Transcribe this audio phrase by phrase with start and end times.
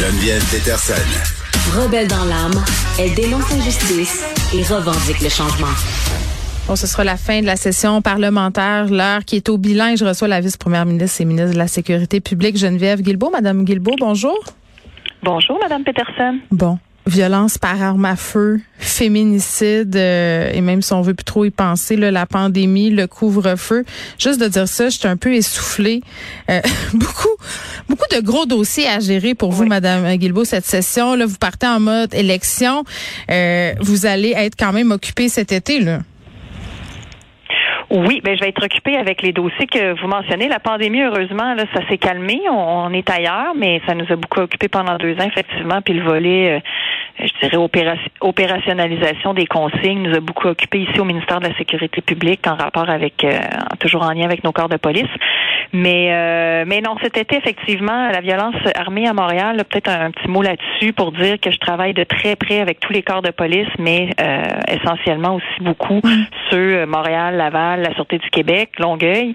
[0.00, 0.94] Geneviève Peterson.
[1.78, 2.64] Rebelle dans l'âme,
[2.98, 5.74] elle dénonce l'injustice et revendique le changement.
[6.66, 9.96] Bon, ce sera la fin de la session parlementaire, l'heure qui est au bilan.
[9.96, 13.28] Je reçois la vice-première ministre et ministre de la Sécurité publique, Geneviève Guilbeault.
[13.28, 14.38] Madame Guilbeault, bonjour.
[15.22, 16.38] Bonjour, Madame Peterson.
[16.50, 16.78] Bon,
[17.10, 21.50] violence par arme à feu, féminicide, euh, et même si on veut plus trop y
[21.50, 23.84] penser, là, la pandémie, le couvre-feu.
[24.18, 26.02] Juste de dire ça, je suis un peu essoufflée.
[26.50, 26.60] Euh,
[26.94, 27.28] beaucoup,
[27.88, 31.14] beaucoup de gros dossiers à gérer pour vous, Madame Guilbeault, cette session.
[31.14, 32.84] Là, vous partez en mode élection.
[33.30, 36.00] Euh, vous allez être quand même occupée cet été, là.
[37.90, 40.46] Oui, ben je vais être occupée avec les dossiers que vous mentionnez.
[40.46, 42.40] La pandémie, heureusement, là, ça s'est calmé.
[42.48, 45.82] On, est ailleurs, mais ça nous a beaucoup occupé pendant deux ans, effectivement.
[45.82, 46.62] Puis le volet,
[47.20, 47.56] euh, je dirais,
[48.20, 52.54] opérationnalisation des consignes nous a beaucoup occupé ici au ministère de la Sécurité publique en
[52.54, 53.40] rapport avec, euh,
[53.80, 55.10] toujours en lien avec nos corps de police.
[55.72, 60.28] Mais, euh, mais non, cet été, effectivement, la violence armée à Montréal, peut-être un, petit
[60.28, 63.30] mot là-dessus pour dire que je travaille de très près avec tous les corps de
[63.30, 64.10] police, mais
[64.68, 66.00] essentiellement aussi beaucoup
[66.50, 69.34] sur Montréal, Laval, la Sûreté du Québec, Longueuil,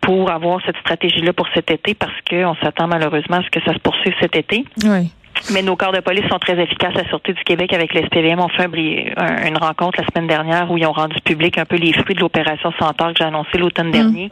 [0.00, 3.72] pour avoir cette stratégie-là pour cet été parce qu'on s'attend malheureusement à ce que ça
[3.74, 4.64] se poursuive cet été.
[4.84, 5.12] Oui.
[5.52, 6.94] Mais nos corps de police sont très efficaces.
[6.94, 10.86] La Sûreté du Québec avec l'SPVM ont fait une rencontre la semaine dernière où ils
[10.86, 13.92] ont rendu public un peu les fruits de l'opération Centaure que j'ai annoncé l'automne mm.
[13.92, 14.30] dernier.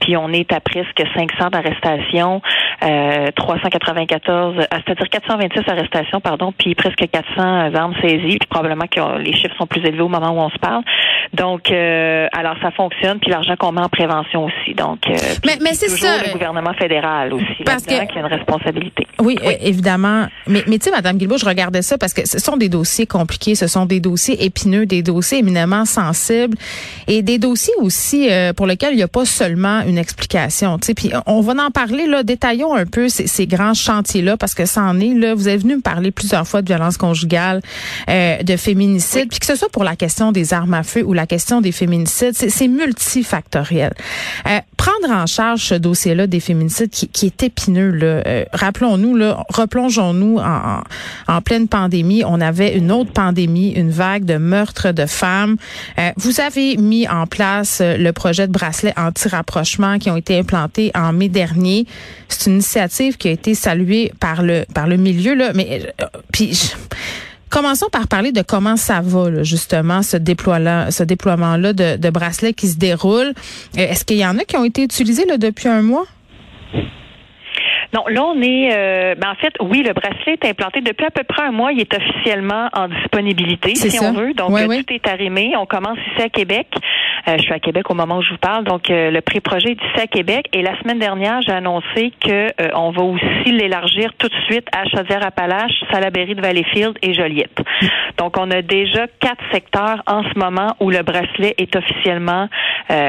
[0.00, 2.40] Puis on est à presque 500 arrestations,
[2.84, 8.38] euh, 394, euh, c'est-à-dire 426 arrestations, pardon, puis presque 400 armes saisies.
[8.38, 10.82] Puis probablement que les chiffres sont plus élevés au moment où on se parle.
[11.32, 13.18] Donc, euh, alors ça fonctionne.
[13.18, 14.74] Puis l'argent qu'on met en prévention aussi.
[14.74, 16.18] Donc, euh, mais, mais c'est ça.
[16.24, 19.06] Le gouvernement fédéral aussi, parce que, qui a une responsabilité.
[19.20, 20.28] Oui, évidemment.
[20.46, 23.06] Mais, mais tu sais, Madame Guilbault, je regardais ça parce que ce sont des dossiers
[23.06, 26.56] compliqués, ce sont des dossiers épineux, des dossiers éminemment sensibles
[27.06, 30.78] et des dossiers aussi pour lesquels il n'y a pas seulement une explication.
[30.78, 34.36] Tu puis on va en parler là, détaillons un peu ces, ces grands chantiers là
[34.36, 35.34] parce que ça en est là.
[35.34, 37.60] Vous êtes venu me parler plusieurs fois de violence conjugale,
[38.08, 41.12] euh, de féminicide, puis que ce soit pour la question des armes à feu ou
[41.12, 43.92] la question des féminicides, c'est multifactoriel.
[44.46, 48.22] Euh, prendre en charge ce dossier-là des féminicides qui, qui est épineux là.
[48.26, 48.44] Euh,
[49.48, 52.22] replongeons-nous en, pleine pandémie.
[52.26, 55.56] On avait une autre pandémie, une vague de meurtres de femmes.
[55.98, 60.90] Euh, vous avez mis en place le projet de bracelet anti-rapprochement qui ont été implantés
[60.94, 61.86] en mai dernier.
[62.28, 66.06] C'est une initiative qui a été saluée par le par le milieu là, mais euh,
[66.32, 66.74] puis
[67.50, 72.68] Commençons par parler de comment ça va, justement, ce déploiement, ce déploiement-là de, bracelets qui
[72.68, 73.32] se déroule.
[73.78, 76.04] Euh, est-ce qu'il y en a qui ont été utilisés depuis un mois?
[77.94, 78.70] Non, là, on est.
[78.72, 81.72] Euh, ben, en fait, oui, le bracelet est implanté depuis à peu près un mois.
[81.72, 84.34] Il est officiellement en disponibilité, si on veut.
[84.34, 85.54] Donc, tout est arrimé.
[85.56, 86.66] On commence ici à Québec.
[87.28, 88.64] Euh, je suis à Québec au moment où je vous parle.
[88.64, 90.46] Donc, euh, le pré-projet est ici à Québec.
[90.52, 94.84] Et la semaine dernière, j'ai annoncé que on va aussi l'élargir tout de suite à
[94.88, 97.60] Chaudière-Appalaches, Salaberry de Valleyfield et Joliette.
[98.16, 102.48] Donc, on a déjà quatre secteurs en ce moment où le bracelet est officiellement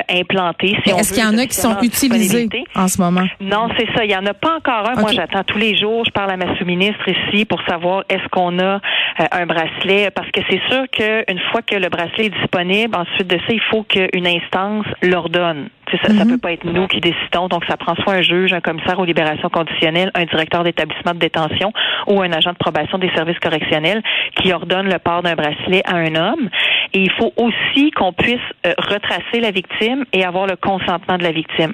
[0.09, 0.77] implanté.
[0.83, 3.25] Si Est-ce qu'il y en a qui sont utilisés en ce moment?
[3.39, 4.03] Non, c'est ça.
[4.03, 6.03] Il y en a pas encore moi, j'attends tous les jours.
[6.05, 10.09] Je parle à ma sous-ministre ici pour savoir est-ce qu'on a euh, un bracelet.
[10.11, 13.61] Parce que c'est sûr qu'une fois que le bracelet est disponible, ensuite de ça, il
[13.69, 15.69] faut qu'une instance l'ordonne.
[16.03, 16.31] Ça ne mhm.
[16.31, 17.47] peut pas être nous qui décidons.
[17.47, 21.19] Donc, ça prend soit un juge, un commissaire aux libérations conditionnelles, un directeur d'établissement de
[21.19, 21.71] détention
[22.07, 24.03] ou un agent de probation des services correctionnels
[24.35, 26.49] qui ordonne le port d'un bracelet à un homme.
[26.93, 31.23] Et il faut aussi qu'on puisse euh, retracer la victime et avoir le consentement de
[31.23, 31.73] la victime.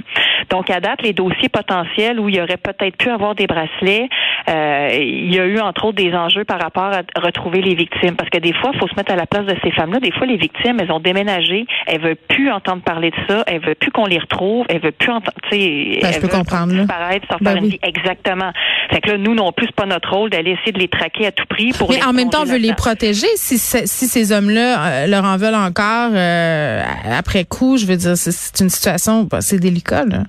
[0.50, 4.10] Donc, à date, les dossiers potentiels où il y aurait peut-être pu avoir des bracelets,
[4.50, 8.16] euh, il y a eu entre autres des enjeux par rapport à retrouver les victimes.
[8.16, 10.00] Parce que des fois, il faut se mettre à la place de ces femmes-là.
[10.00, 13.62] Des fois, les victimes, elles ont déménagé, elles veulent plus entendre parler de ça, elles
[13.62, 16.74] veulent plus qu'on les retrouve, elles veulent plus entendre, tu sais, ben, je peux comprendre,
[16.74, 17.80] disparaître, ben une vie.
[17.82, 18.52] Exactement.
[18.92, 21.28] Fait que là, nous non plus, c'est pas notre rôle d'aller essayer de les traquer
[21.28, 21.90] à tout prix pour.
[21.90, 23.28] Mais en même temps, on veut les protéger.
[23.36, 26.84] Si, si ces hommes-là euh, leur en veulent encore euh,
[27.18, 30.06] après coup, je veux dire, c'est une situation, c'est délicat.
[30.06, 30.24] Là.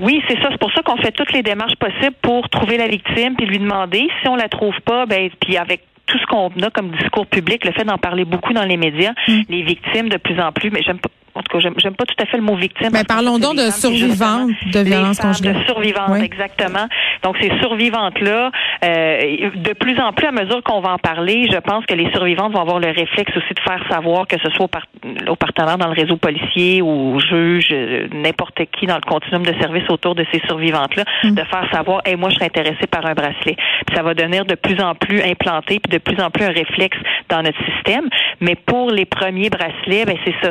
[0.00, 0.48] Oui, c'est ça.
[0.50, 3.58] C'est pour ça qu'on fait toutes les démarches possibles pour trouver la victime puis lui
[3.58, 4.08] demander.
[4.22, 7.64] Si on la trouve pas, ben puis avec tout ce qu'on a comme discours public,
[7.64, 9.42] le fait d'en parler beaucoup dans les médias, mm.
[9.48, 12.14] les victimes de plus en plus, mais j'aime pas en tout cas, j'aime pas tout
[12.22, 12.90] à fait le mot victime.
[12.92, 15.54] Mais parlons donc de survivantes de violence conjugale.
[15.54, 16.86] De survivantes, exactement.
[17.24, 18.52] Donc ces survivantes-là,
[18.84, 22.08] euh, de plus en plus, à mesure qu'on va en parler, je pense que les
[22.12, 24.68] survivantes vont avoir le réflexe aussi de faire savoir que ce soit
[25.26, 29.42] aux, partenaires dans le réseau policier ou aux juges, euh, n'importe qui dans le continuum
[29.42, 31.30] de service autour de ces survivantes-là, mm.
[31.32, 33.56] de faire savoir, hey, moi, je serais intéressé par un bracelet.
[33.86, 36.52] Puis ça va devenir de plus en plus implanté, puis de plus en plus un
[36.52, 36.98] réflexe
[37.28, 38.08] dans notre système.
[38.40, 40.50] Mais pour les premiers bracelets, ben c'est ça,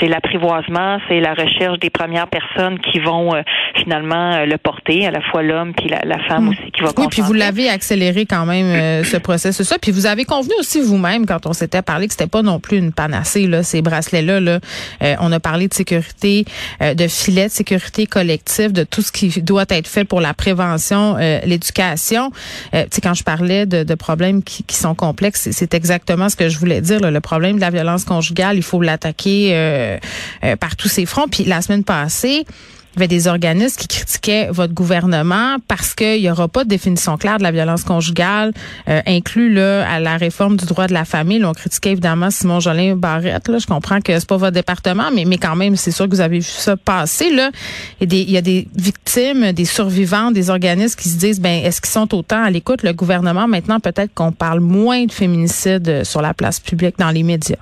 [0.00, 3.42] c'est la l'apprivoisement, c'est la recherche des premières personnes qui vont euh,
[3.76, 6.48] finalement euh, le porter, à la fois l'homme puis la, femme hmm.
[6.48, 9.78] aussi qui va Oui, puis vous l'avez accélérer quand même euh, ce processus-là.
[9.80, 12.78] Puis vous avez convenu aussi vous-même quand on s'était parlé que c'était pas non plus
[12.78, 14.40] une panacée là, ces bracelets-là.
[14.40, 14.60] Là.
[15.02, 16.44] Euh, on a parlé de sécurité,
[16.82, 20.34] euh, de filets de sécurité collective, de tout ce qui doit être fait pour la
[20.34, 22.30] prévention, l'éducation.
[22.72, 26.36] tu sais, quand je parlais de, de problèmes qui, qui, sont complexes, c'est exactement ce
[26.36, 27.00] que je voulais dire.
[27.00, 27.10] Là.
[27.10, 29.98] Le problème de la violence conjugale, il faut l'attaquer
[30.60, 31.28] par tous ses fronts.
[31.28, 32.44] Puis la semaine passée,
[32.94, 36.68] il y avait des organismes qui critiquaient votre gouvernement parce qu'il n'y aura pas de
[36.68, 38.52] définition claire de la violence conjugale,
[38.86, 41.42] euh, inclus à la réforme du droit de la famille.
[41.42, 43.48] on critiquait évidemment Simon Jolin Barrette.
[43.48, 43.56] Là.
[43.56, 46.20] Je comprends que c'est pas votre département, mais, mais quand même, c'est sûr que vous
[46.20, 47.30] avez vu ça passer.
[47.30, 47.50] Là.
[48.00, 51.16] Il, y a des, il y a des victimes, des survivants, des organismes qui se
[51.16, 53.48] disent ben est-ce qu'ils sont autant à l'écoute, le gouvernement?
[53.48, 57.56] Maintenant, peut-être qu'on parle moins de féminicide sur la place publique dans les médias.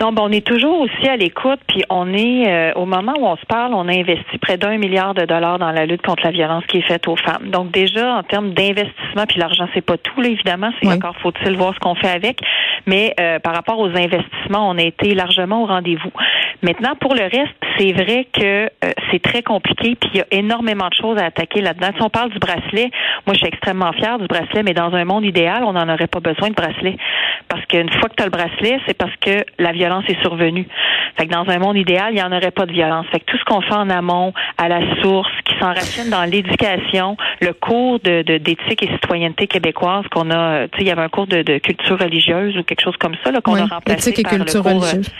[0.00, 3.26] Non, ben, on est toujours aussi à l'écoute, puis on est euh, au moment où
[3.26, 6.22] on se parle, on a investi près d'un milliard de dollars dans la lutte contre
[6.24, 7.50] la violence qui est faite aux femmes.
[7.50, 11.56] Donc déjà en termes d'investissement, puis l'argent c'est pas tout là évidemment, c'est encore faut-il
[11.56, 12.40] voir ce qu'on fait avec,
[12.86, 16.12] mais euh, par rapport aux investissements, on a été largement au rendez-vous.
[16.62, 18.68] Maintenant pour le reste, c'est vrai que euh,
[19.10, 21.88] c'est très compliqué, puis il y a énormément de choses à attaquer là-dedans.
[21.96, 22.92] Si on parle du bracelet,
[23.26, 26.06] moi je suis extrêmement fière du bracelet, mais dans un monde idéal, on n'en aurait
[26.06, 26.96] pas besoin de bracelet
[27.48, 30.20] parce qu'une fois que tu as le bracelet, c'est parce que la violence violence est
[30.20, 30.66] survenue.
[31.16, 33.06] Fait que dans un monde idéal, il n'y en aurait pas de violence.
[33.10, 37.16] Fait que tout ce qu'on fait en amont, à la source, qui s'enracine dans l'éducation,
[37.40, 41.08] le cours de, d'éthique et citoyenneté québécoise qu'on a, tu sais, il y avait un
[41.08, 44.36] cours de, culture religieuse ou quelque chose comme ça là qu'on a remplacé éthique et
[44.36, 45.10] culture euh, religieuse.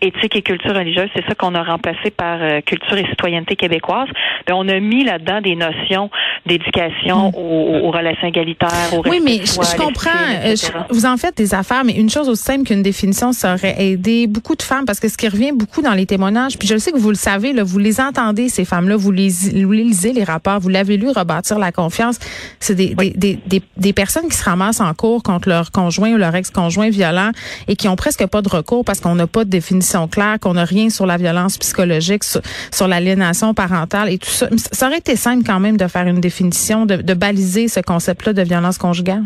[0.00, 4.08] Éthique et culture religieuse, c'est ça qu'on a remplacé par euh, culture et citoyenneté québécoise.
[4.46, 6.10] Ben, on a mis là-dedans des notions
[6.46, 7.34] d'éducation mm.
[7.34, 10.10] aux, relations égalitaires, aux Oui, mais je, comprends.
[10.44, 10.54] Euh,
[10.90, 14.26] vous en faites des affaires, mais une chose aussi simple qu'une définition, ça aurait aidé
[14.26, 16.92] beaucoup de femmes parce que ce qui revient beaucoup dans les témoignages, puis je sais
[16.92, 20.12] que vous le savez, là, vous les entendez, ces femmes-là, vous les, vous les lisez,
[20.12, 22.18] les rapports, vous l'avez lu, rebâtir la confiance.
[22.60, 26.16] C'est des, des, des, des, personnes qui se ramassent en cours contre leur conjoint ou
[26.16, 27.30] leur ex-conjoint violent
[27.66, 30.54] et qui ont presque pas de recours parce qu'on n'a pas de définition claire, qu'on
[30.54, 32.40] n'a rien sur la violence psychologique, sur,
[32.70, 34.48] sur l'aliénation parentale et tout ça.
[34.72, 38.32] Ça aurait été simple quand même de faire une définition, de, de baliser ce concept-là
[38.32, 39.24] de violence conjugale.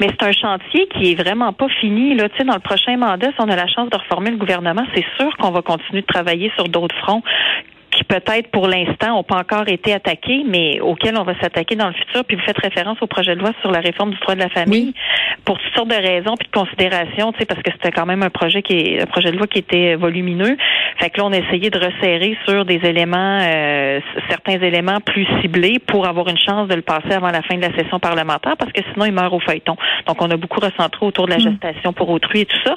[0.00, 2.14] Mais c'est un chantier qui est vraiment pas fini.
[2.14, 4.36] Là, tu sais, dans le prochain mandat, si on a la chance de reformer le
[4.36, 7.22] gouvernement, c'est sûr qu'on va continuer de travailler sur d'autres fronts
[8.04, 11.88] qui peut-être pour l'instant n'ont pas encore été attaqués, mais auxquels on va s'attaquer dans
[11.88, 12.24] le futur.
[12.24, 14.48] Puis vous faites référence au projet de loi sur la réforme du droit de la
[14.48, 14.94] famille
[15.44, 18.22] pour toutes sortes de raisons puis de considérations, tu sais, parce que c'était quand même
[18.22, 20.56] un projet qui est un projet de loi qui était volumineux.
[20.98, 25.26] Fait que là, on a essayé de resserrer sur des éléments, euh, certains éléments plus
[25.40, 28.56] ciblés pour avoir une chance de le passer avant la fin de la session parlementaire,
[28.56, 29.76] parce que sinon il meurt au feuilleton.
[30.06, 31.50] Donc on a beaucoup recentré autour de la mm.
[31.50, 32.76] gestation pour autrui et tout ça,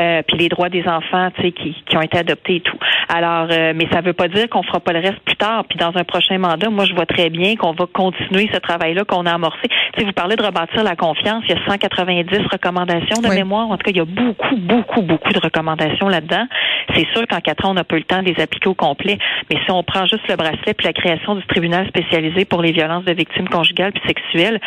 [0.00, 2.78] euh, puis les droits des enfants, tu sais, qui, qui ont été adoptés et tout.
[3.08, 5.64] Alors, euh, mais ça veut pas dire qu'on fera pas le reste plus tard.
[5.68, 9.04] Puis dans un prochain mandat, moi, je vois très bien qu'on va continuer ce travail-là
[9.04, 9.68] qu'on a amorcé.
[9.96, 11.44] Si vous parlez de rebâtir la confiance.
[11.48, 13.70] Il y a 190 recommandations de mémoire.
[13.70, 16.46] En tout cas, il y a beaucoup, beaucoup, beaucoup de recommandations là-dedans.
[16.94, 18.74] C'est sûr qu'en quatre ans, on n'a pas eu le temps de les appliquer au
[18.74, 19.18] complet.
[19.50, 22.72] Mais si on prend juste le bracelet puis la création du tribunal spécialisé pour les
[22.72, 24.60] violences de victimes conjugales puis sexuelles,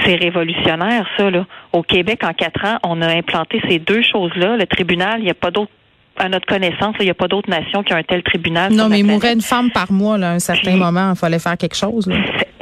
[0.00, 1.46] c'est révolutionnaire, ça, là.
[1.72, 4.56] Au Québec, en quatre ans, on a implanté ces deux choses-là.
[4.56, 5.72] Le tribunal, il n'y a pas d'autre
[6.16, 8.72] à notre connaissance, il n'y a pas d'autres nations qui ont un tel tribunal.
[8.72, 11.12] Non, mais il mourrait une femme par mois, là, à un certain moment.
[11.12, 12.08] Il fallait faire quelque chose.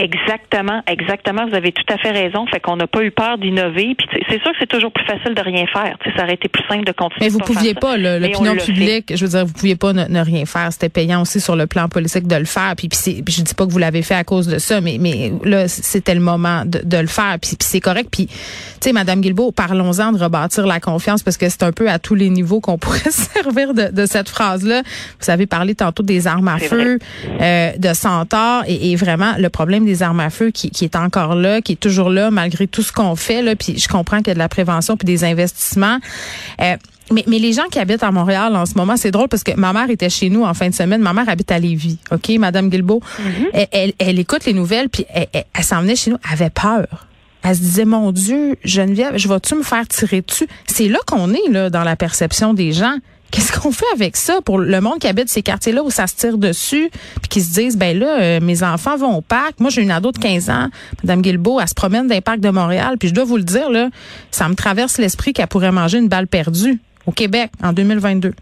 [0.00, 1.46] Exactement, exactement.
[1.46, 2.46] Vous avez tout à fait raison.
[2.46, 3.94] Fait qu'on n'a pas eu peur d'innover.
[3.98, 5.96] Puis c'est sûr que c'est toujours plus facile de rien faire.
[6.16, 7.26] ça aurait été plus simple de continuer.
[7.26, 9.14] Mais vous pouviez pas, l'opinion publique.
[9.14, 10.72] Je veux dire, vous pouviez pas ne, rien faire.
[10.72, 12.74] C'était payant aussi sur le plan politique de le faire.
[12.76, 15.32] Puis, puis, je dis pas que vous l'avez fait à cause de ça, mais mais
[15.44, 17.36] là, c'était le moment de, le faire.
[17.40, 18.08] Puis, c'est correct.
[18.10, 18.34] Puis, tu
[18.80, 22.14] sais, Madame Guilbeault, parlons-en de rebâtir la confiance parce que c'est un peu à tous
[22.14, 23.10] les niveaux qu'on pourrait
[23.42, 24.82] servir de, cette phrase-là.
[25.20, 26.98] Vous avez parlé tantôt des armes à feu,
[27.40, 31.34] euh, de Centaure, et, et vraiment le problème des armes à feu qui, est encore
[31.34, 33.42] là, qui est toujours là malgré tout ce qu'on fait.
[33.42, 35.98] Là, puis je comprends qu'il y a de la prévention puis des investissements.
[36.60, 36.76] Euh,
[37.12, 39.52] mais, mais, les gens qui habitent à Montréal en ce moment, c'est drôle parce que
[39.56, 41.00] ma mère était chez nous en fin de semaine.
[41.00, 43.00] Ma mère habite à Lévis, OK, Madame Guilbeault?
[43.00, 43.68] Mm-hmm.
[43.72, 47.06] elle, elle, écoute les nouvelles, puis elle, elle, s'en venait chez nous, elle avait peur.
[47.42, 50.46] Elle se disait, mon Dieu, Geneviève, je vais-tu me faire tirer dessus?
[50.66, 52.96] C'est là qu'on est, là, dans la perception des gens.
[53.30, 56.16] Qu'est-ce qu'on fait avec ça pour le monde qui habite ces quartiers-là où ça se
[56.16, 59.60] tire dessus, puis qui se disent, ben là, euh, mes enfants vont au parc.
[59.60, 60.68] Moi, j'ai une ado de 15 ans,
[61.04, 63.44] Madame Guilbeault, elle se promène dans les parcs de Montréal, puis je dois vous le
[63.44, 63.88] dire, là,
[64.30, 68.32] ça me traverse l'esprit qu'elle pourrait manger une balle perdue au Québec en 2022.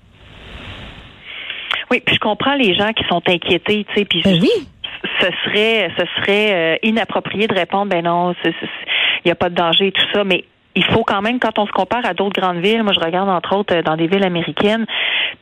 [1.91, 4.51] Oui, puis je comprends les gens qui sont inquiétés, tu sais, puis ben oui.
[5.21, 8.53] ce serait, ce serait euh, inapproprié de répondre, ben non, il
[9.27, 10.45] n'y a pas de danger et tout ça, mais
[10.79, 13.29] il faut quand même, quand on se compare à d'autres grandes villes, moi je regarde
[13.29, 14.87] entre autres euh, dans des villes américaines,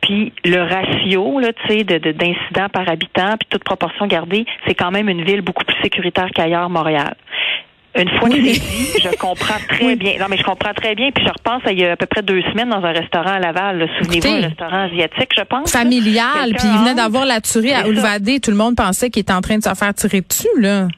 [0.00, 4.75] puis le ratio là, tu sais, de, d'incidents par habitant, puis toute proportion gardée, c'est
[4.75, 7.14] quand même une ville beaucoup plus sécuritaire qu'ailleurs, Montréal.
[7.99, 10.14] Une fois que c'est je comprends très bien.
[10.21, 11.11] Non, mais je comprends très bien.
[11.14, 13.33] Puis je repense à il y a à peu près deux semaines dans un restaurant
[13.33, 13.88] à Laval.
[13.99, 15.73] Souvenez-vous, un restaurant asiatique, je pense.
[15.73, 16.52] Familial.
[16.59, 18.38] Puis il venait d'avoir la tuerie à Oulvadé.
[18.40, 20.88] Tout le monde pensait qu'il était en train de se faire tirer dessus, là.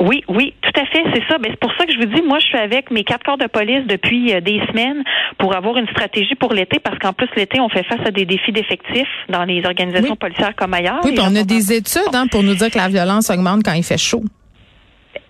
[0.00, 1.36] Oui, oui, tout à fait, c'est ça.
[1.40, 3.36] Mais c'est pour ça que je vous dis, moi, je suis avec mes quatre corps
[3.36, 5.04] de police depuis euh, des semaines
[5.38, 8.24] pour avoir une stratégie pour l'été, parce qu'en plus l'été, on fait face à des
[8.24, 11.00] défis d'effectifs dans les organisations policières comme ailleurs.
[11.04, 13.84] Oui, on a des études hein, pour nous dire que la violence augmente quand il
[13.84, 14.24] fait chaud.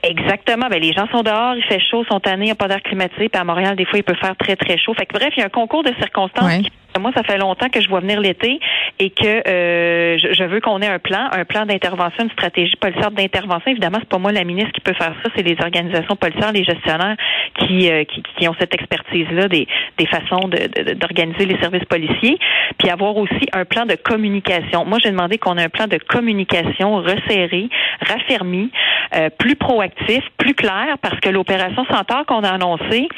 [0.03, 0.69] Exactement.
[0.71, 2.83] Ben, les gens sont dehors, il fait chaud, sont tannés, il n'y a pas d'air
[2.83, 3.29] climatisé.
[3.29, 4.95] Puis à Montréal, des fois, il peut faire très, très chaud.
[4.95, 7.81] Fait que bref, il y a un concours de circonstances moi, ça fait longtemps que
[7.81, 8.59] je vois venir l'été
[8.99, 13.11] et que euh, je, veux qu'on ait un plan, un plan d'intervention, une stratégie policière
[13.11, 13.71] d'intervention.
[13.71, 16.65] Évidemment, c'est pas moi la ministre qui peut faire ça, c'est les organisations policières, les
[16.65, 17.17] gestionnaires
[17.59, 22.39] qui, euh, qui, ont cette expertise-là des, des façons d'organiser de, les services policiers,
[22.79, 24.85] puis avoir aussi un plan de communication.
[24.85, 27.69] Moi, j'ai demandé qu'on ait un plan de communication resserré,
[28.01, 28.71] raffermi,
[29.15, 33.09] euh, plus proactif, plus clair, parce que l'opération Centaure qu'on a annoncée,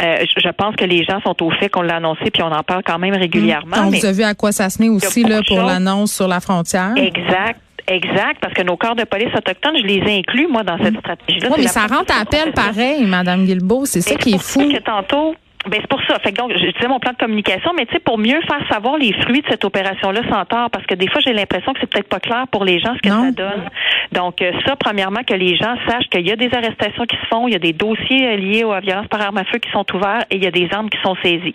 [0.00, 2.62] euh, je pense que les gens sont au fait qu'on l'a annoncé, puis on en
[2.62, 3.76] parle quand même régulièrement.
[3.84, 6.40] On vous a vu à quoi ça se met aussi là, pour l'annonce sur la
[6.40, 6.92] frontière.
[6.96, 7.60] Exact.
[7.88, 10.98] Exact, parce que nos corps de police autochtones, je les ai inclus, moi, dans cette
[10.98, 11.50] stratégie-là.
[11.52, 13.86] Oui, mais ça rentre à appel pareil, Madame Guilbeault.
[13.86, 14.68] C'est ça qui est fou.
[14.68, 15.36] Que tantôt,
[15.68, 16.18] ben c'est pour ça.
[16.20, 18.60] Fait que donc, je disais mon plan de communication, mais tu sais, pour mieux faire
[18.70, 21.80] savoir les fruits de cette opération-là sans tort, parce que des fois, j'ai l'impression que
[21.80, 23.64] c'est peut-être pas clair pour les gens ce que ça donne.
[24.12, 27.26] Donc, euh, ça, premièrement, que les gens sachent qu'il y a des arrestations qui se
[27.26, 29.70] font, il y a des dossiers euh, liés aux violences par arme à feu qui
[29.70, 31.54] sont ouverts et il y a des armes qui sont saisies.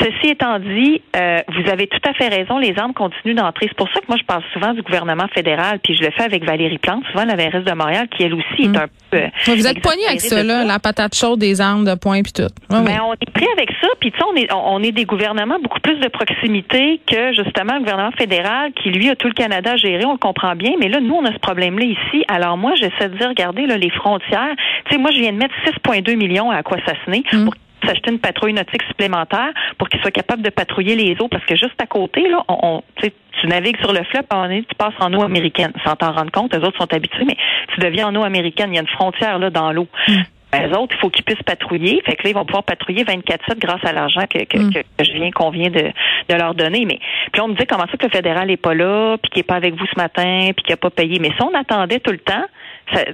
[0.00, 3.66] Ceci étant dit, euh, vous avez tout à fait raison, les armes continuent d'entrer.
[3.68, 6.24] C'est pour ça que moi, je parle souvent du gouvernement fédéral, puis je le fais
[6.24, 8.76] avec Valérie Plante, souvent la mairesse de Montréal, qui elle aussi est mm.
[8.76, 9.22] un peu...
[9.46, 12.50] vous êtes poigné avec ça, là, la patate chaude des armes de poing puis tout.
[12.70, 15.58] Mais on est pris avec ça, puis tu sais, on est, on est des gouvernements
[15.60, 19.72] beaucoup plus de proximité que justement le gouvernement fédéral qui, lui, a tout le Canada
[19.72, 22.24] à gérer, on le comprend bien, mais là, nous, on a ce problème-là ici.
[22.28, 24.54] Alors moi, j'essaie de dire, regardez, là, les frontières,
[24.86, 27.44] tu sais, moi, je viens de mettre 6,2 millions à Aquassassiné mm.
[27.44, 27.54] pour
[27.84, 31.54] s'acheter une patrouille nautique supplémentaire pour qu'ils soient capables de patrouiller les eaux parce que
[31.54, 34.24] juste à côté là on, tu navigues sur le fleuve
[34.68, 35.72] tu passes en eau américaine.
[35.84, 37.36] Sans t'en rendre compte les autres sont habitués mais
[37.74, 38.70] tu deviens en eau américaine.
[38.72, 39.86] Il y a une frontière là dans l'eau.
[40.08, 40.14] Mm
[40.58, 42.02] les autres, il faut qu'ils puissent patrouiller.
[42.04, 44.72] Fait que là, ils vont pouvoir patrouiller 24-7 grâce à l'argent que, mm.
[44.72, 45.92] que, que, je viens, qu'on vient de,
[46.28, 46.84] de leur donner.
[46.86, 46.98] Mais
[47.32, 49.44] puis on me dit comment ça que le fédéral est pas là, puis qu'il est
[49.44, 51.18] pas avec vous ce matin, puis qu'il a pas payé.
[51.18, 52.44] Mais si on attendait tout le temps,
[52.92, 53.04] ça,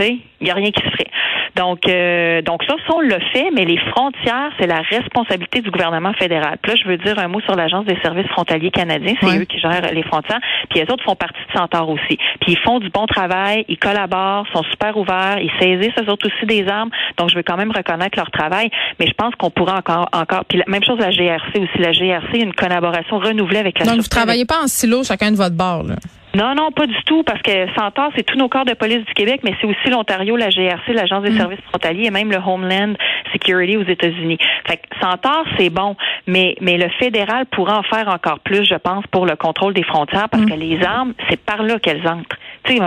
[0.00, 1.10] il n'y a rien qui se ferait.
[1.56, 5.70] Donc, euh, donc là, ça, on le fait, mais les frontières, c'est la responsabilité du
[5.70, 6.56] gouvernement fédéral.
[6.62, 9.14] Puis là, je veux dire un mot sur l'Agence des services frontaliers canadiens.
[9.20, 10.40] C'est eux qui gèrent les frontières.
[10.70, 12.16] Puis les autres font partie de Centaure aussi.
[12.40, 16.28] Puis ils font du bon travail, ils collaborent, sont super ouverts, ils saisissent eux autres
[16.28, 16.90] aussi des armes.
[17.16, 18.70] Donc, je veux quand même reconnaître leur travail.
[19.00, 20.44] Mais je pense qu'on pourra encore, encore.
[20.44, 21.78] Puis la même chose la GRC aussi.
[21.78, 23.86] La GRC, une collaboration renouvelée avec la.
[23.86, 25.96] Donc, vous travaillez pas en silo, chacun de votre bord, là.
[26.34, 29.14] Non, non, pas du tout, parce que Centaure, c'est tous nos corps de police du
[29.14, 31.38] Québec, mais c'est aussi l'Ontario, la GRC, l'Agence des mm.
[31.38, 32.94] services frontaliers et même le Homeland
[33.32, 34.38] Security aux États-Unis.
[34.66, 38.74] Fait que Centaure, c'est bon, mais, mais le fédéral pourra en faire encore plus, je
[38.74, 40.50] pense, pour le contrôle des frontières, parce mm.
[40.50, 42.36] que les armes, c'est par là qu'elles entrent.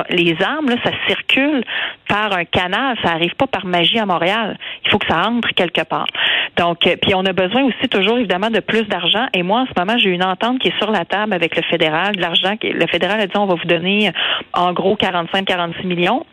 [0.09, 1.63] Les armes, ça circule
[2.07, 4.57] par un canal, ça arrive pas par magie à Montréal.
[4.85, 6.07] Il faut que ça entre quelque part.
[6.57, 9.27] Donc, euh, puis on a besoin aussi toujours évidemment de plus d'argent.
[9.33, 11.63] Et moi, en ce moment, j'ai une entente qui est sur la table avec le
[11.63, 12.55] fédéral, l'argent.
[12.61, 14.11] Le fédéral a dit on va vous donner
[14.53, 16.25] en gros 45-46 millions.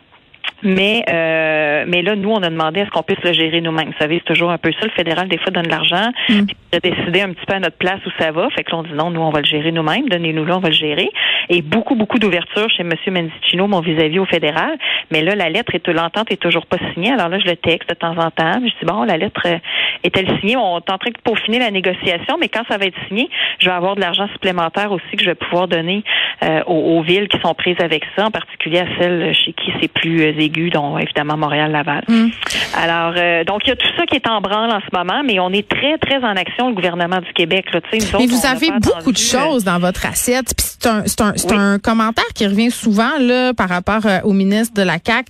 [0.63, 3.89] Mais euh, mais là, nous, on a demandé est-ce qu'on puisse le gérer nous-mêmes.
[3.89, 4.85] Vous savez, c'est toujours un peu ça.
[4.85, 6.45] Le fédéral, des fois, donne de l'argent, mm.
[6.45, 8.49] puis a décidé un petit peu à notre place où ça va.
[8.49, 10.07] Fait que là, on dit non, nous, on va le gérer nous-mêmes.
[10.09, 11.09] Donnez-nous là, on va le gérer.
[11.49, 12.93] Et beaucoup, beaucoup d'ouverture chez M.
[13.07, 14.77] Mendicino, mon vis-à-vis au fédéral.
[15.11, 17.11] Mais là, la lettre et l'entente est toujours pas signée.
[17.11, 18.59] Alors là, je le texte de temps en temps.
[18.61, 19.57] Je dis bon, la lettre euh,
[20.03, 20.57] est-elle signée?
[20.57, 23.29] On est en train de peaufiner la négociation, mais quand ça va être signé,
[23.59, 26.03] je vais avoir de l'argent supplémentaire aussi que je vais pouvoir donner
[26.43, 29.91] euh, aux, villes qui sont prises avec ça, en particulier à celles chez qui c'est
[29.91, 32.03] plus euh, aigu, dont évidemment Montréal-Laval.
[32.07, 32.27] Mm.
[32.75, 33.13] Alors,
[33.45, 35.51] donc il y a tout ça qui est en branle en ce moment, mais on
[35.51, 37.65] est très, très en action, le gouvernement du Québec.
[37.73, 37.79] Là.
[37.93, 40.53] Nous vous avez beaucoup de choses dans votre assiette.
[40.57, 41.03] c'est un,
[41.35, 45.27] c'est un, commentaire qui revient souvent là par rapport au ministre de la CAC,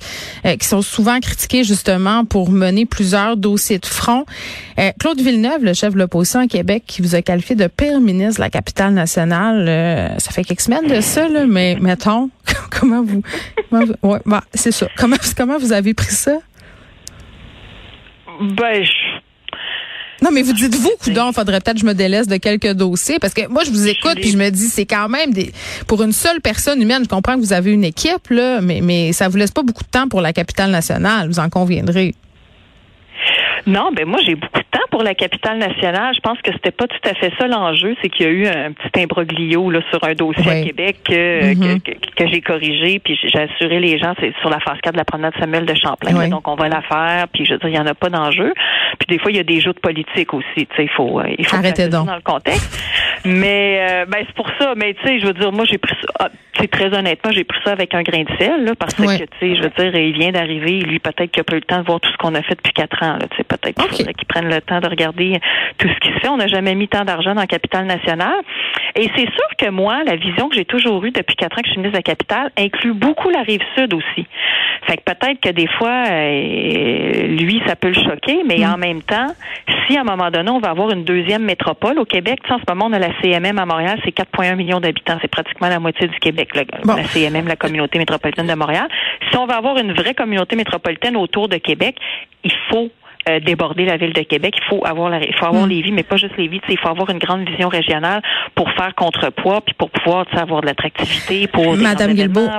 [0.60, 4.25] qui sont souvent critiqués justement pour mener plusieurs dossiers de front.
[4.80, 8.00] Euh, Claude Villeneuve, le chef de l'opposition à Québec, qui vous a qualifié de pire
[8.00, 12.30] ministre de la capitale nationale, euh, ça fait quelques semaines de ça, là, mais mettons,
[12.80, 13.22] comment vous...
[13.72, 14.88] ouais, bah, c'est ça.
[14.98, 16.38] Comment, comment vous avez pris ça?
[18.41, 18.86] Ben,
[20.22, 23.34] non, mais vous dites-vous, coudon, faudrait peut-être que je me délaisse de quelques dossiers parce
[23.34, 25.53] que moi, je vous écoute puis je me dis, c'est quand même des,
[25.88, 29.13] pour une seule personne humaine, je comprends que vous avez une équipe, là, mais, mais
[29.13, 32.15] ça vous laisse pas beaucoup de temps pour la capitale nationale, vous en conviendrez.
[33.68, 36.13] Non, ben moi j'ai beaucoup de temps pour la capitale nationale.
[36.16, 38.48] Je pense que c'était pas tout à fait ça l'enjeu, c'est qu'il y a eu
[38.48, 41.82] un petit imbroglio là sur un dossier à Québec mm-hmm.
[41.82, 44.98] que, que, j'ai corrigé, puis j'ai assuré les gens, c'est sur la phase 4 de
[44.98, 46.28] la promenade Samuel de Champlain.
[46.30, 48.54] Donc on va la faire, puis je veux dire, il y en a pas d'enjeu.
[49.00, 51.20] Puis des fois il y a des jeux de politique aussi, tu sais, il faut
[51.20, 52.08] euh, il faut Arrêtez donc.
[52.08, 52.82] dans le contexte.
[53.25, 55.96] Mais euh, ben c'est pour ça, mais tu sais, je veux dire moi j'ai pris
[56.01, 56.30] ça ah,
[56.72, 59.56] très honnêtement, j'ai pris ça avec un grain de sel là parce que tu sais,
[59.56, 61.86] je veux dire, il vient d'arriver, lui peut-être qu'il a pas eu le temps de
[61.86, 64.50] voir tout ce qu'on a fait depuis quatre ans là, peut-être qu'il faudrait qu'il prenne
[64.50, 65.39] le temps de regarder
[65.77, 66.29] tout ce qui se fait.
[66.29, 68.39] On n'a jamais mis tant d'argent dans la capitale nationale.
[68.96, 71.68] Et c'est sûr que moi, la vision que j'ai toujours eue depuis quatre ans que
[71.68, 74.27] je suis ministre de la capitale inclut beaucoup la rive sud aussi.
[74.88, 78.74] Fait que peut-être que des fois, euh, lui, ça peut le choquer, mais mm.
[78.74, 79.27] en même temps,
[79.86, 82.63] si à un moment donné, on va avoir une deuxième métropole au Québec, en ce
[82.68, 85.18] moment, on a la CMM à Montréal, c'est 4,1 millions d'habitants.
[85.22, 88.88] C'est pratiquement la moitié du Québec, la CMM, la communauté métropolitaine de Montréal.
[89.29, 91.96] Si on va avoir une vraie communauté métropolitaine autour de Québec,
[92.44, 92.89] il faut
[93.28, 94.56] euh, déborder la ville de Québec.
[94.58, 95.70] Il faut avoir la, il faut avoir mm.
[95.70, 96.62] les vies, mais pas juste les vies.
[96.70, 98.22] Il faut avoir une grande vision régionale
[98.56, 102.16] pour faire contrepoids, puis pour pouvoir avoir de l'attractivité, pour Madame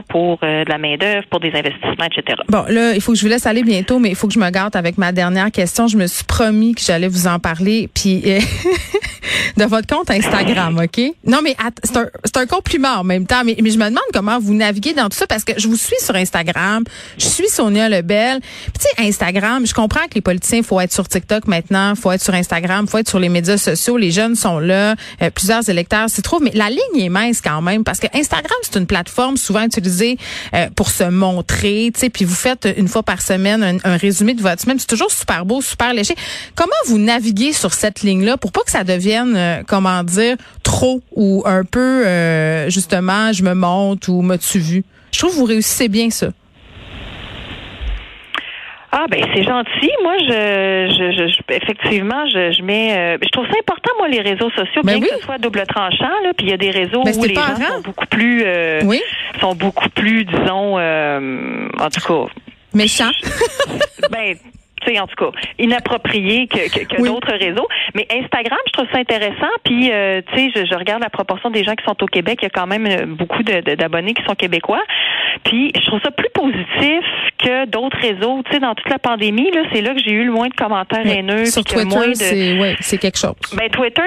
[0.08, 2.42] pour euh, de la main d'œuvre, pour des investissements, etc.
[2.48, 4.38] Bon, là, il faut que je vous laisse aller bientôt, mais il faut que je
[4.38, 5.86] me garde avec ma dernière question.
[5.86, 8.40] Je me suis promis que j'allais vous en parler, puis euh,
[9.56, 11.14] de votre compte Instagram, ok?
[11.24, 14.38] Non, mais c'est un, un compliment en même temps, mais, mais je me demande comment
[14.38, 16.84] vous naviguez dans tout ça parce que je vous suis sur Instagram,
[17.18, 18.40] je suis Sonia Lebel.
[18.40, 22.12] Puis tu sais, Instagram, je comprends que les politiciens faut être sur TikTok maintenant, faut
[22.12, 23.96] être sur Instagram, faut être sur les médias sociaux.
[23.96, 27.62] Les jeunes sont là, euh, plusieurs électeurs s'y trouvent, mais la ligne est mince quand
[27.62, 30.18] même parce que Instagram c'est une plateforme souvent utilisée
[30.54, 34.34] euh, pour se montrer, tu sais, puis vous faites une fois par semaine un, résumé
[34.34, 36.14] de votre semaine, c'est toujours super beau, super léché.
[36.54, 41.00] Comment vous naviguez sur cette ligne-là pour pas que ça devienne, euh, comment dire, trop
[41.16, 42.04] ou un peu
[42.68, 44.84] justement, je me monte ou me tu vu?
[45.12, 46.28] Je trouve que vous réussissez bien ça.
[48.92, 49.90] Ah ben c'est gentil.
[50.02, 52.96] Moi, je, je, je effectivement, je, je mets.
[52.98, 55.62] Euh, je trouve ça important, moi, les réseaux sociaux, ben bien que ce soit double
[55.68, 56.10] tranchant.
[56.24, 58.80] Là, puis il y a des réseaux ben, où les gens sont beaucoup plus, euh,
[58.84, 59.00] oui.
[59.40, 62.32] sont beaucoup plus, disons, euh, en tout cas.
[62.74, 63.10] Méchants.
[64.10, 64.36] ben
[64.80, 67.68] tu sais, en tout cas, inapproprié que, que, d'autres réseaux.
[67.94, 69.50] Mais Instagram, je trouve ça intéressant.
[69.64, 72.38] Puis, euh, tu sais, je, je, regarde la proportion des gens qui sont au Québec.
[72.42, 74.82] Il y a quand même beaucoup d'abonnés qui sont québécois.
[75.44, 77.04] Puis, je trouve ça plus positif
[77.42, 78.42] que d'autres réseaux.
[78.44, 80.54] Tu sais, dans toute la pandémie, là, c'est là que j'ai eu le moins de
[80.54, 81.46] commentaires haineux.
[81.46, 83.34] Sur Twitter, c'est ouais, quelque chose.
[83.56, 84.02] Ben, Twitter,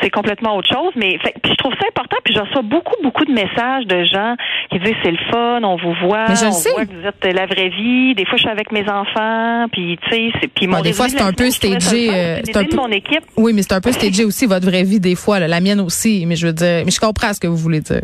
[0.00, 0.92] c'est complètement autre chose.
[0.96, 2.16] Mais fait, puis je trouve ça important.
[2.24, 4.34] Puis, je reçois beaucoup, beaucoup de messages de gens
[4.70, 7.68] qui disent c'est le fun, on vous voit, on voit que vous êtes la vraie
[7.68, 8.14] vie.
[8.14, 9.66] Des fois, je suis avec mes enfants.
[9.72, 12.10] Puis, tu sais, c'est puis des fois c'est un peu stagé.
[12.12, 13.24] Euh, c'est un peu mon équipe.
[13.36, 16.24] Oui, mais c'est un peu stagé aussi votre vraie vie des fois, la mienne aussi.
[16.26, 18.02] Mais je veux dire, mais je comprends ce que vous voulez dire.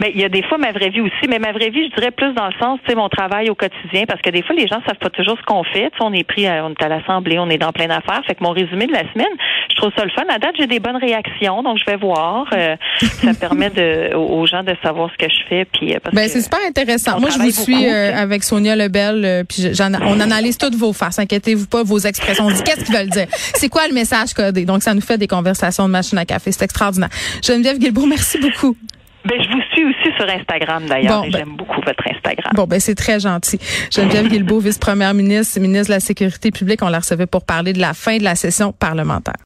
[0.00, 1.94] Mais il y a des fois ma vraie vie aussi, mais ma vraie vie, je
[1.96, 4.54] dirais plus dans le sens, tu sais, mon travail au quotidien, parce que des fois,
[4.54, 5.90] les gens savent pas toujours ce qu'on fait.
[6.00, 8.22] on est pris, à, on est à l'Assemblée, on est dans plein d'affaires.
[8.26, 9.32] Fait que mon résumé de la semaine,
[9.70, 10.22] je trouve ça le fun.
[10.28, 12.46] À date, j'ai des bonnes réactions, donc je vais voir.
[12.52, 15.64] Euh, ça permet de, aux gens de savoir ce que je fais.
[15.64, 17.20] Puis, euh, ben, c'est super intéressant.
[17.20, 21.18] Moi, je vous suis euh, avec Sonia Lebel, puis on analyse toutes vos faces.
[21.18, 22.46] Inquiétez-vous pas, vos expressions.
[22.46, 23.26] On dit qu'est-ce qu'ils veulent dire?
[23.30, 24.64] C'est quoi le message codé?
[24.64, 26.52] Donc, ça nous fait des conversations de machine à café.
[26.52, 27.10] C'est extraordinaire.
[27.42, 28.76] Geneviève Guilbeault, merci beaucoup.
[29.24, 32.52] Ben, je vous suis aussi sur Instagram d'ailleurs ben, j'aime beaucoup votre Instagram.
[32.54, 33.58] Bon, ben c'est très gentil.
[33.90, 37.80] Geneviève Guilbeault, vice-première ministre, ministre de la Sécurité publique, on la recevait pour parler de
[37.80, 39.34] la fin de la session parlementaire.